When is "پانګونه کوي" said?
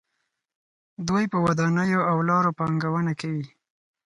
2.59-3.45